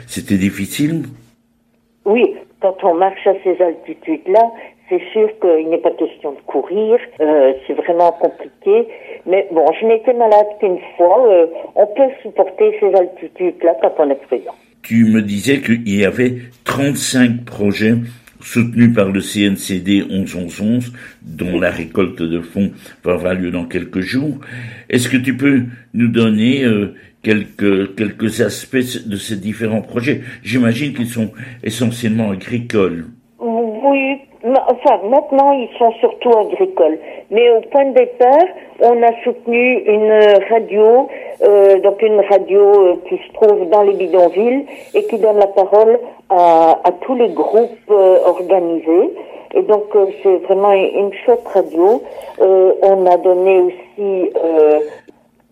[0.06, 1.04] c'était difficile?
[2.04, 4.50] Oui, quand on marche à ces altitudes-là,
[4.88, 8.88] c'est sûr qu'il n'est pas question de courir, euh, c'est vraiment compliqué.
[9.26, 11.26] Mais bon, je n'étais malade qu'une fois.
[11.28, 14.54] Euh, on peut supporter ces altitudes-là quand on est prudent.
[14.82, 17.94] Tu me disais qu'il y avait 35 projets
[18.42, 22.72] soutenu par le CNCD 1111, dont la récolte de fonds
[23.04, 24.38] va avoir lieu dans quelques jours.
[24.90, 25.62] Est-ce que tu peux
[25.94, 30.22] nous donner euh, quelques, quelques aspects de ces différents projets?
[30.42, 31.30] J'imagine qu'ils sont
[31.62, 33.06] essentiellement agricoles.
[33.38, 36.98] Oui, enfin maintenant ils sont surtout agricoles.
[37.30, 38.44] Mais au point de départ,
[38.80, 40.12] on a soutenu une
[40.50, 41.08] radio,
[41.42, 45.46] euh, donc une radio euh, qui se trouve dans les bidonvilles et qui donne la
[45.46, 45.98] parole
[46.32, 49.14] à, à tous les groupes euh, organisés.
[49.54, 49.84] Et donc
[50.22, 52.02] c'est vraiment une chouette radio.
[52.38, 54.32] on a donné aussi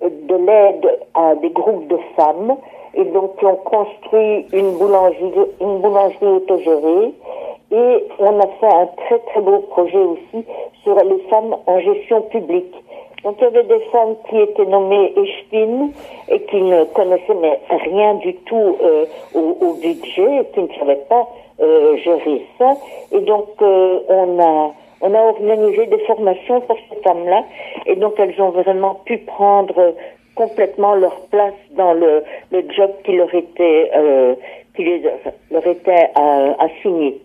[0.00, 2.56] de l'aide à des groupes de femmes
[2.94, 7.12] et donc ont construit une boulangerie, une boulangerie autogérée
[7.72, 10.44] et on a fait un très très beau projet aussi
[10.82, 12.74] sur les femmes en gestion publique.
[13.24, 15.92] Donc il y avait des femmes qui étaient nommées échevines
[16.28, 19.04] et qui ne connaissaient mais rien du tout euh,
[19.34, 21.28] au, au, budget et qui ne savaient pas
[21.60, 22.72] euh, gérer ça.
[23.12, 27.44] Et donc euh, on a on a organisé des formations pour ces femmes-là
[27.86, 29.94] et donc elles ont vraiment pu prendre
[30.34, 34.34] complètement leur place dans le, le job qui leur était euh,
[34.76, 35.02] qui
[35.50, 37.20] leur était euh, assigné.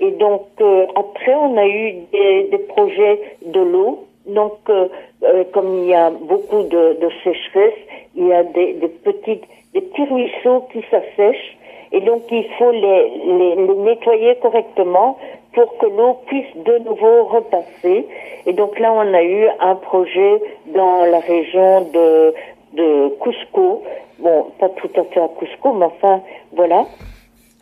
[0.00, 4.05] Et donc euh, après on a eu des, des projets de l'eau.
[4.26, 4.88] Donc euh,
[5.22, 7.78] euh, comme il y a beaucoup de, de sécheresse,
[8.14, 11.56] il y a des, des petites des petits ruisseaux qui s'assèchent
[11.92, 15.18] et donc il faut les, les, les nettoyer correctement
[15.54, 18.06] pour que l'eau puisse de nouveau repasser.
[18.46, 22.34] Et donc là, on a eu un projet dans la région de,
[22.74, 23.82] de Cusco.
[24.18, 26.20] Bon, pas tout à fait à Cusco, mais enfin,
[26.52, 26.84] voilà.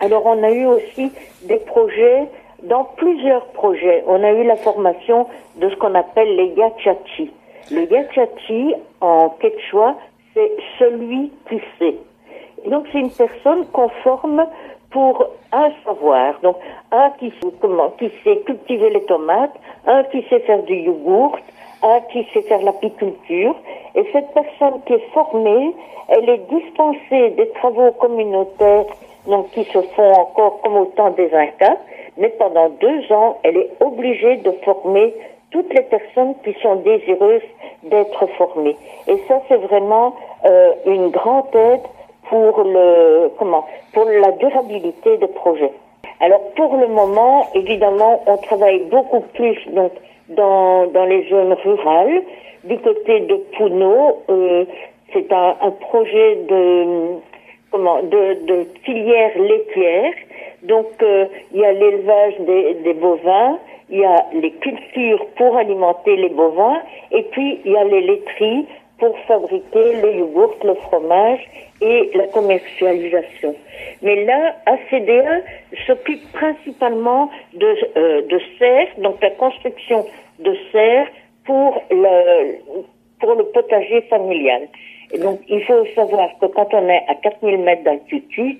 [0.00, 1.12] Alors on a eu aussi
[1.44, 2.24] des projets,
[2.64, 7.31] dans plusieurs projets, on a eu la formation de ce qu'on appelle les yachachi.
[7.70, 9.96] Le yachachi, en quechua,
[10.35, 11.96] c'est celui qui sait.
[12.66, 14.46] Donc c'est une personne qu'on forme
[14.90, 16.35] pour un savoir.
[16.42, 16.57] Donc,
[16.92, 19.55] un qui, comment, qui sait cultiver les tomates,
[19.87, 21.37] un qui sait faire du yogourt,
[21.83, 23.57] un qui sait faire l'apiculture.
[23.96, 25.74] Et cette personne qui est formée,
[26.09, 28.87] elle est dispensée des travaux communautaires,
[29.27, 31.77] donc qui se font encore comme au temps des Incas,
[32.16, 35.14] mais pendant deux ans, elle est obligée de former
[35.50, 37.42] toutes les personnes qui sont désireuses
[37.85, 38.77] d'être formées.
[39.07, 41.83] Et ça, c'est vraiment euh, une grande aide
[42.29, 45.72] pour le comment pour la durabilité des projets.
[46.20, 49.92] Alors pour le moment, évidemment, on travaille beaucoup plus donc
[50.29, 52.22] dans, dans les zones rurales.
[52.64, 54.64] Du côté de Puno, euh,
[55.12, 57.18] c'est un, un, projet de
[57.70, 60.14] comment de, de filière laitière.
[60.64, 63.59] Donc euh, il y a l'élevage des, des bovins,
[63.90, 68.00] il y a les cultures pour alimenter les bovins, et puis il y a les
[68.00, 68.66] laiteries
[68.98, 71.40] pour fabriquer le yogourt, le fromage
[71.81, 73.55] et la commercialisation.
[74.03, 75.42] Mais là, ACDA
[75.87, 80.07] s'occupe principalement de, euh, de serres, donc la construction
[80.38, 81.09] de serres
[81.44, 82.59] pour le,
[83.20, 84.68] pour le potager familial.
[85.12, 88.59] Et donc, il faut savoir que quand on est à 4000 mètres d'altitude,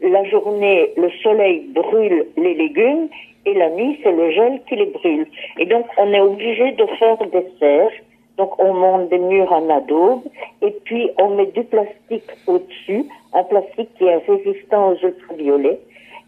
[0.00, 3.08] la journée, le soleil brûle les légumes
[3.46, 5.26] et la nuit, c'est le gel qui les brûle.
[5.58, 7.90] Et donc, on est obligé de faire des serres
[8.38, 10.22] donc on monte des murs en adobe
[10.62, 15.80] et puis on met du plastique au-dessus, un plastique qui est résistant aux ultraviolets.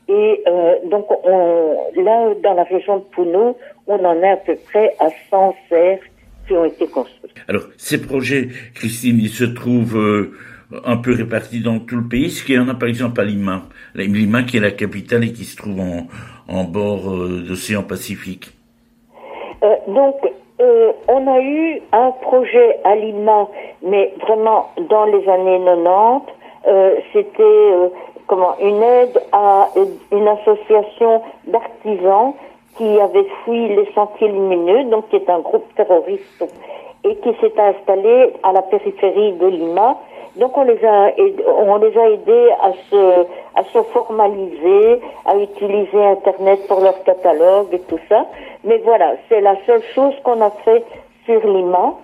[0.08, 3.56] Et euh, donc on, là, dans la région de Puno,
[3.86, 6.00] on en est à peu près à 100 serres
[6.48, 7.32] qui ont été construites.
[7.46, 10.32] Alors ces projets, Christine, ils se trouvent euh,
[10.84, 12.26] un peu répartis dans tout le pays.
[12.26, 13.62] Est-ce qu'il y en a par exemple à Lima
[13.94, 15.80] Lima qui est la capitale et qui se trouve
[16.48, 18.52] en, bord euh, d'océan Pacifique.
[19.62, 20.16] Euh, donc
[20.60, 23.48] euh, on a eu un projet à Lima,
[23.82, 26.32] mais vraiment dans les années 90.
[26.66, 27.92] Euh, C'était
[28.26, 29.68] comment une aide à
[30.12, 32.34] une association d'artisans
[32.76, 36.44] qui avait fui les sentiers lumineux, donc qui est un groupe terroriste
[37.04, 39.98] et qui s'est installé à la périphérie de Lima.
[40.40, 41.10] Donc on les a
[42.08, 42.48] aidés
[43.54, 48.24] à se formaliser, à utiliser Internet pour leur catalogue et tout ça.
[48.64, 50.82] Mais voilà, c'est la seule chose qu'on a fait
[51.26, 51.94] sur Lima.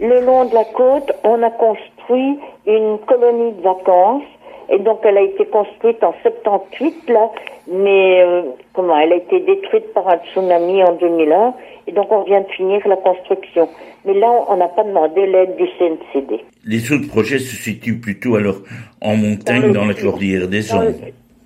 [0.00, 4.24] Le long de la côte, on a construit une colonie de vacances.
[4.68, 7.30] Et donc, elle a été construite en 78, là,
[7.68, 11.54] mais euh, comment Elle a été détruite par un tsunami en 2001,
[11.86, 13.68] et donc on vient de finir la construction.
[14.04, 16.40] Mais là, on n'a pas demandé l'aide du CNCD.
[16.64, 18.56] Les autres projets se situent plutôt alors
[19.00, 20.94] en montagne, dans, la cordillère des Andes.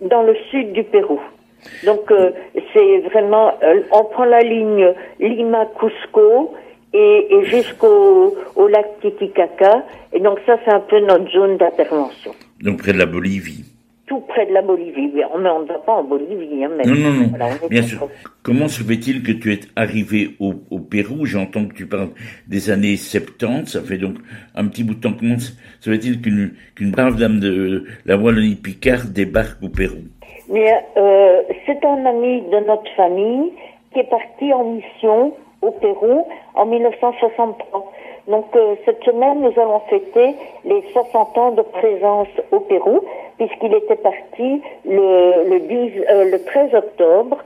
[0.01, 1.21] Dans, le sud du Pérou.
[1.85, 2.31] Donc euh,
[2.73, 6.55] c'est vraiment, euh, on prend la ligne Lima-Cusco
[6.95, 9.85] et, et jusqu'au au lac Titicaca.
[10.13, 12.33] Et donc ça, c'est un peu notre zone d'intervention.
[12.63, 13.65] Donc près de la Bolivie.
[14.11, 15.11] Tout près de la Bolivie.
[15.15, 16.65] Mais on ne va pas en Bolivie.
[16.65, 17.69] Hein, non, non, non.
[17.71, 18.09] Bien sûr.
[18.43, 22.11] Comment se fait-il que tu es arrivé au, au Pérou J'entends que tu parles
[22.49, 23.71] des années 70.
[23.71, 24.17] Ça fait donc
[24.57, 25.15] un petit bout de temps.
[25.19, 30.03] Comment se fait-il qu'une qu'une brave dame de la Wallonie-Picard débarque au Pérou?
[30.51, 33.53] Mais euh, c'est un ami de notre famille
[33.93, 37.93] qui est parti en mission au Pérou en 1963.
[38.31, 43.01] Donc euh, cette semaine, nous allons fêter les 60 ans de présence au Pérou,
[43.39, 47.39] puisqu'il était parti le, le, 10, euh, le 13 octobre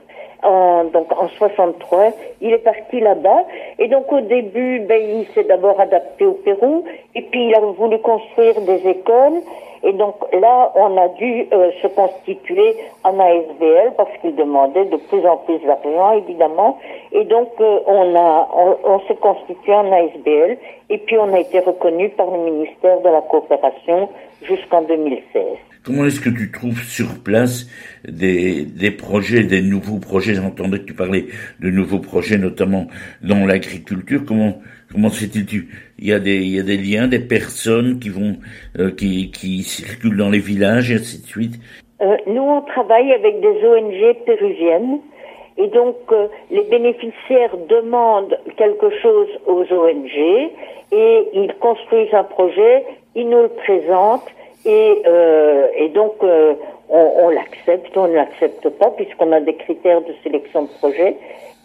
[0.45, 3.43] en, donc en 63, il est parti là-bas.
[3.79, 7.59] Et donc au début, ben, il s'est d'abord adapté au Pérou, et puis il a
[7.59, 9.41] voulu construire des écoles.
[9.83, 14.97] Et donc là, on a dû euh, se constituer en ASBL parce qu'il demandait de
[14.97, 16.79] plus en plus d'argent, évidemment.
[17.11, 20.57] Et donc euh, on a, on, on s'est constitué en ASBL
[20.89, 24.09] et puis on a été reconnu par le ministère de la coopération
[24.41, 25.74] jusqu'en 2016.
[25.85, 27.67] Comment est-ce que tu trouves sur place
[28.07, 30.33] des, projets, des nouveaux projets?
[30.33, 31.27] J'entendais que tu parlais
[31.59, 32.87] de nouveaux projets, notamment
[33.21, 34.21] dans l'agriculture.
[34.27, 34.55] Comment
[34.91, 35.67] comment fait-il?
[35.99, 38.37] Il y a des liens, des personnes qui vont
[38.79, 41.59] euh, qui qui circulent dans les villages et ainsi de suite?
[42.01, 45.01] Euh, nous on travaille avec des ONG péruviennes
[45.57, 50.17] et donc euh, les bénéficiaires demandent quelque chose aux ONG
[50.91, 52.83] et ils construisent un projet,
[53.13, 54.31] ils nous le présentent
[54.65, 56.55] et, euh, et donc, euh,
[56.89, 61.15] on, on l'accepte, on ne l'accepte pas, puisqu'on a des critères de sélection de projet.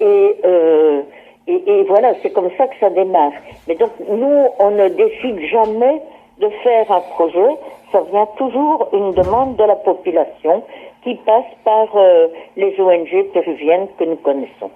[0.01, 1.01] Et, euh,
[1.47, 3.33] et, et, voilà, c'est comme ça que ça démarre.
[3.67, 6.01] Mais donc, nous, on ne décide jamais
[6.41, 7.57] de faire un projet.
[7.93, 10.63] Ça vient toujours une demande de la population
[11.03, 14.71] qui passe par euh, les ONG péruviennes que nous connaissons.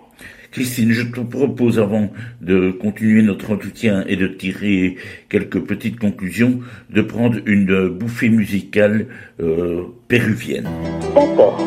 [0.55, 4.94] Christine, je te propose avant de continuer notre entretien et de tirer
[5.28, 9.09] quelques petites conclusions, de prendre une bouffée musicale
[9.40, 10.68] euh, péruvienne.
[11.12, 11.61] D'accord.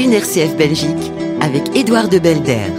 [0.00, 2.72] Une RCF Belgique avec Édouard de Belder.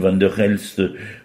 [0.00, 0.80] Van der Helst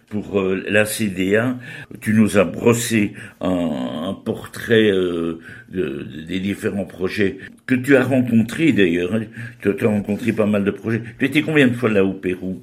[0.10, 1.56] pour euh, la CDA.
[2.02, 7.38] Tu nous as brossé un, portrait euh, des différents projets
[7.68, 9.14] que tu as rencontrés d'ailleurs.
[9.14, 9.24] Hein.
[9.62, 11.02] Tu as rencontré pas mal de projets.
[11.20, 12.58] Tu étais combien de fois là au Pérou?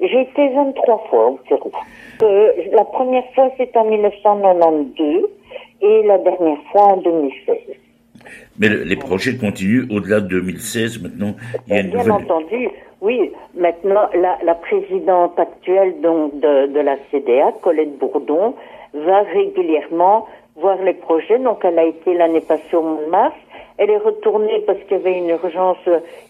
[0.00, 1.72] J'ai été 23 fois au Pérou.
[2.22, 5.24] Euh, la première fois c'était en 1992
[5.80, 7.56] et la dernière fois en 2016.
[8.58, 11.34] Mais les projets continuent au-delà de 2016 maintenant.
[11.66, 12.68] Il y a une Bien entendu,
[13.00, 18.54] oui, maintenant, la, la présidente actuelle donc de, la CDA, Colette Bourdon,
[18.94, 20.26] va régulièrement
[20.56, 21.38] voir les projets.
[21.38, 23.34] Donc, elle a été l'année passée au mois de mars.
[23.76, 25.78] Elle est retournée parce qu'il y avait une urgence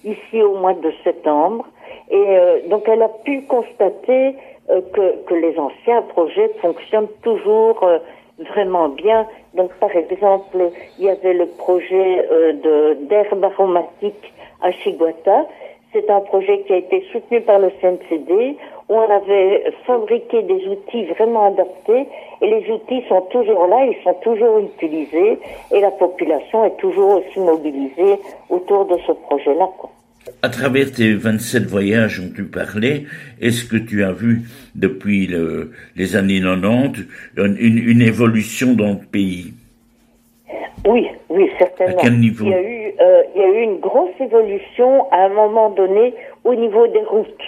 [0.05, 1.64] ici au mois de septembre.
[2.11, 4.35] Et euh, donc elle a pu constater
[4.71, 4.81] euh,
[5.27, 7.99] que, les anciens projets fonctionnent toujours euh,
[8.39, 9.27] vraiment bien.
[9.55, 12.29] Donc par exemple, il y avait le projet
[13.09, 15.47] d'herbe aromatique à Chiguata.
[15.99, 18.57] C'est un projet qui a été soutenu par le CNCD
[18.88, 22.07] où on avait fabriqué des outils vraiment adaptés
[22.40, 25.38] et les outils sont toujours là, ils sont toujours utilisés
[25.72, 29.68] et la population est toujours aussi mobilisée autour de ce projet-là.
[30.42, 33.07] À travers tes 27 voyages dont tu parlais,
[33.40, 34.42] est-ce que tu as vu
[34.76, 37.07] depuis le, les années 90
[37.38, 39.53] une, une, évolution dans le pays?
[40.87, 41.99] Oui, oui, certainement.
[41.99, 45.11] À quel niveau il y, a eu, euh, il y a eu une grosse évolution
[45.11, 46.14] à un moment donné
[46.45, 47.43] au niveau des routes.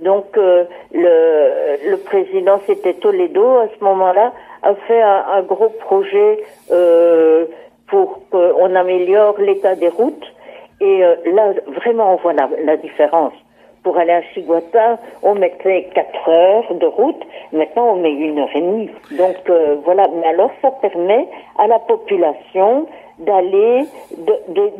[0.00, 4.32] Donc euh, le, le président, c'était Toledo à ce moment-là,
[4.62, 6.38] a fait un, un gros projet
[6.70, 7.46] euh,
[7.88, 10.32] pour qu'on améliore l'état des routes.
[10.80, 13.32] Et euh, là, vraiment, on voit la, la, différence.
[13.86, 17.22] Pour aller à Chiguata, on mettait 4 heures de route.
[17.52, 18.90] Maintenant, on met une heure et demie.
[19.12, 20.08] Donc euh, voilà.
[20.12, 22.88] Mais alors, ça permet à la population
[23.20, 23.84] d'aller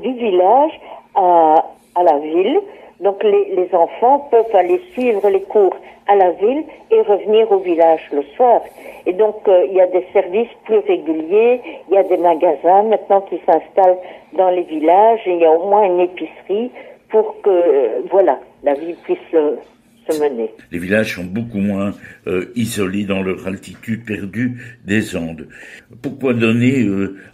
[0.02, 0.72] du village
[1.14, 1.54] à,
[1.94, 2.60] à la ville
[3.00, 5.76] donc les, les, enfants peuvent aller suivre les cours
[6.06, 8.62] à la ville et revenir au village le soir.
[9.04, 12.84] Et donc euh, il y a des services plus réguliers, il y a des magasins
[12.84, 13.98] maintenant qui s'installent
[14.32, 16.70] dans les villages il y a au moins une épicerie
[17.10, 19.56] pour que euh, voilà la vie puisse euh,
[20.08, 20.50] se mener.
[20.70, 21.92] Les villages sont beaucoup moins
[22.54, 25.48] isolés dans leur altitude perdue des Andes.
[26.00, 26.86] Pourquoi donner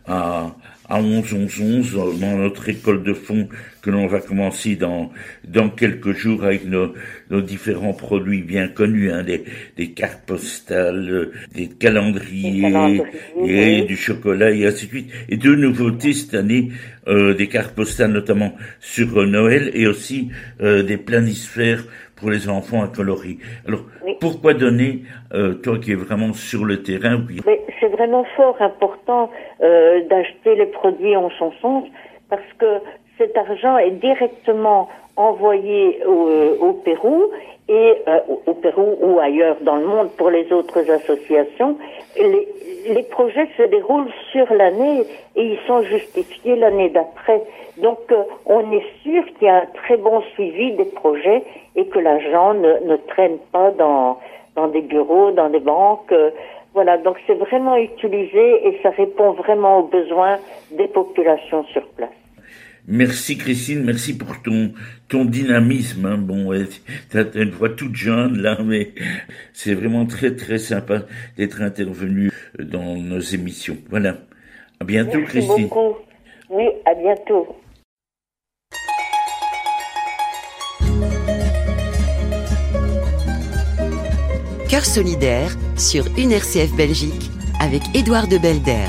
[0.06, 0.54] à
[0.88, 3.48] à 11 11 11 dans notre école de fond
[3.82, 5.10] que l'on va commencer dans
[5.44, 6.94] dans quelques jours avec nos,
[7.30, 9.44] nos différents produits bien connus, hein, des,
[9.76, 13.02] des cartes postales, des calendriers,
[13.44, 15.12] et du chocolat et ainsi de suite.
[15.28, 16.70] Et deux nouveautés cette année,
[17.08, 20.30] euh, des cartes postales notamment sur euh, Noël et aussi
[20.60, 21.84] euh, des planisphères
[22.22, 23.38] pour les enfants à coloris.
[23.66, 23.84] Alors,
[24.20, 25.02] pourquoi donner,
[25.34, 27.40] euh, toi qui es vraiment sur le terrain oui?
[27.82, 29.28] C'est vraiment fort important
[29.60, 31.82] euh, d'acheter les produits en son sens
[32.30, 32.78] parce que
[33.18, 37.24] cet argent est directement envoyé au, euh, au Pérou
[37.68, 41.76] et euh, au Pérou ou ailleurs dans le monde pour les autres associations.
[42.16, 42.46] Les,
[42.88, 45.04] les projets se déroulent sur l'année
[45.34, 47.42] et ils sont justifiés l'année d'après.
[47.78, 51.42] Donc euh, on est sûr qu'il y a un très bon suivi des projets
[51.74, 54.20] et que l'argent ne, ne traîne pas dans,
[54.54, 56.12] dans des bureaux, dans des banques.
[56.12, 56.30] Euh,
[56.74, 60.38] voilà, donc c'est vraiment utilisé et ça répond vraiment aux besoins
[60.70, 62.10] des populations sur place.
[62.88, 64.72] Merci Christine, merci pour ton
[65.08, 66.04] ton dynamisme.
[66.04, 66.18] Hein.
[66.18, 66.50] Bon,
[67.10, 68.88] tu as une voix toute jeune là, mais
[69.52, 71.02] c'est vraiment très très sympa
[71.36, 73.76] d'être intervenu dans nos émissions.
[73.88, 74.16] Voilà.
[74.80, 75.68] À bientôt merci Christine.
[75.68, 75.96] Beaucoup.
[76.50, 77.54] Oui, à bientôt.
[84.72, 88.88] Cœur solidaire sur une RCF Belgique avec Édouard de Belder.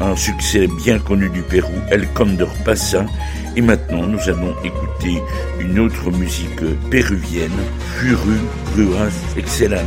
[0.00, 3.04] un succès bien connu du Pérou, El Condor Pasa,
[3.56, 5.20] et maintenant nous allons écouter
[5.60, 7.50] une autre musique péruvienne,
[7.96, 8.38] Furu
[8.76, 9.84] Ruas Excellente.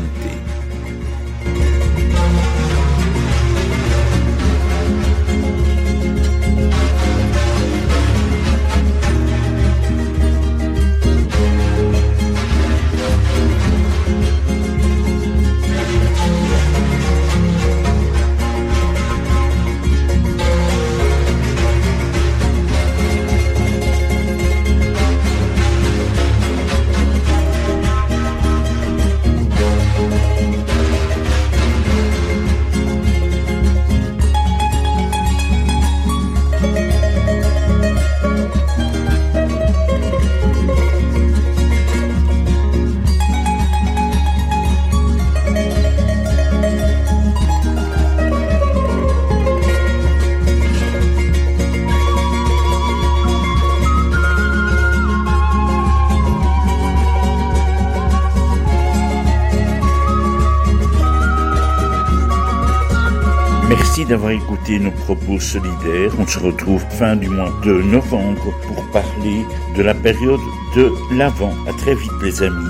[64.12, 66.12] D'avoir écouté nos propos solidaires.
[66.20, 69.46] On se retrouve fin du mois de novembre pour parler
[69.78, 70.42] de la période
[70.76, 71.54] de l'Avent.
[71.66, 72.68] À très vite les amis.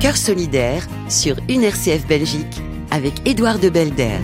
[0.00, 4.16] Cœur solidaire sur une RCF Belgique avec Édouard de Belder.